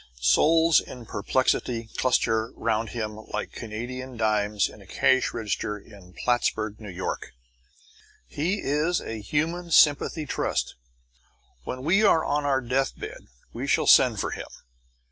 Souls 0.19 0.79
in 0.79 1.05
perplexity 1.05 1.87
cluster 1.95 2.53
round 2.55 2.89
him 2.89 3.17
like 3.31 3.51
Canadian 3.51 4.17
dimes 4.17 4.67
in 4.67 4.81
a 4.81 4.87
cash 4.87 5.31
register 5.31 5.77
in 5.77 6.13
Plattsburgh, 6.13 6.81
N. 6.81 6.91
Y. 6.99 7.13
He 8.25 8.61
is 8.61 8.99
a 8.99 9.21
human 9.21 9.69
sympathy 9.69 10.25
trust. 10.25 10.73
When 11.65 11.83
we 11.83 12.03
are 12.03 12.25
on 12.25 12.45
our 12.45 12.61
deathbed 12.61 13.27
we 13.53 13.67
shall 13.67 13.85
send 13.85 14.19
for 14.19 14.31
him. 14.31 14.47